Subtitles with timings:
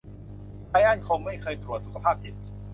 [0.69, 2.35] ไรอันคงไม่เคยตรวจสุจภาพจิต